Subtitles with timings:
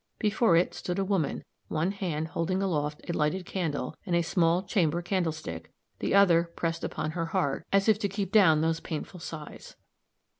[0.17, 4.63] Before it stood a woman, one hand holding aloft a lighted candle, in a small
[4.63, 9.19] chamber candlestick, the other pressed upon her heart, as if to keep down those painful
[9.19, 9.75] signs.